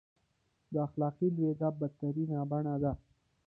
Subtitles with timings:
[0.73, 2.93] د اخلاقي لوېدا بدترینه بڼه ده.